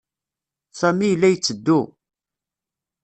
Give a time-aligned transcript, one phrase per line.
[0.79, 1.79] Sami yella yetteddu.